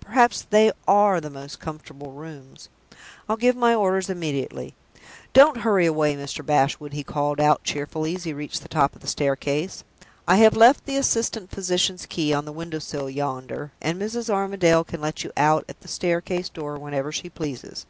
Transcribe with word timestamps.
perhaps 0.00 0.42
they 0.50 0.72
are 0.88 1.20
the 1.20 1.30
most 1.30 1.60
comfortable 1.60 2.10
rooms. 2.10 2.68
I'll 3.28 3.36
give 3.36 3.54
my 3.54 3.76
orders 3.76 4.10
immediately. 4.10 4.74
Don't 5.32 5.58
hurry 5.58 5.86
away, 5.86 6.16
Mr. 6.16 6.44
Bashwood," 6.44 6.92
he 6.94 7.04
called 7.04 7.38
out, 7.40 7.62
cheerfully, 7.62 8.16
as 8.16 8.24
he 8.24 8.32
reached 8.32 8.62
the 8.62 8.68
top 8.68 8.96
of 8.96 9.02
the 9.02 9.06
staircase. 9.06 9.84
"I 10.26 10.38
have 10.38 10.56
left 10.56 10.86
the 10.86 10.96
assistant 10.96 11.52
physician's 11.52 12.06
key 12.06 12.34
on 12.34 12.44
the 12.44 12.50
window 12.50 12.80
sill 12.80 13.08
yonder, 13.08 13.70
and 13.80 14.02
Mrs. 14.02 14.28
Armadale 14.28 14.82
can 14.82 15.00
let 15.00 15.22
you 15.22 15.30
out 15.36 15.64
at 15.68 15.78
the 15.80 15.86
staircase 15.86 16.48
door 16.48 16.76
whenever 16.76 17.12
she 17.12 17.30
pleases. 17.30 17.86